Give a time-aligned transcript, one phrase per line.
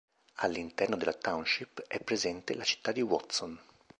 [0.37, 3.59] All'interno della township è presente la città di Watson.